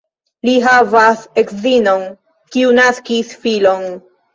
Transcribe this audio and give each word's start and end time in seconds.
Li 0.47 0.55
havas 0.67 1.21
edzinon, 1.43 2.03
kiu 2.59 2.77
naskis 2.83 3.35
filon. 3.49 3.91